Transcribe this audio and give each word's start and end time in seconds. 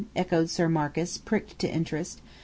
echoed 0.15 0.49
Sir 0.49 0.67
Marcus, 0.67 1.19
pricked 1.19 1.59
to 1.59 1.69
interest. 1.71 2.21